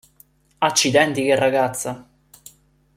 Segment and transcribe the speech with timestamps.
[0.57, 2.09] Accidenti che ragazza!